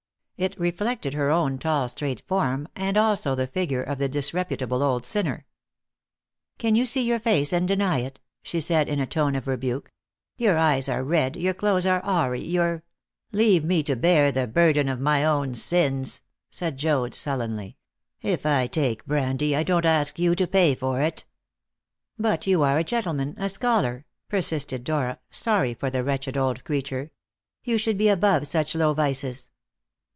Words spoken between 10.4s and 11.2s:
eyes are